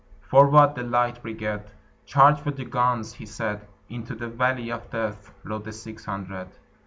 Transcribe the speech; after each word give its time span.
"Forward, 0.21 0.73
the 0.73 0.81
Light 0.81 1.21
Brigade! 1.21 1.61
Charge 2.07 2.39
for 2.39 2.49
the 2.49 2.65
guns!" 2.65 3.13
he 3.13 3.27
said: 3.27 3.67
Into 3.87 4.15
the 4.15 4.29
valley 4.29 4.71
of 4.71 4.89
Death 4.89 5.31
Rode 5.43 5.65
the 5.65 5.71
six 5.71 6.05
hundred. 6.05 6.47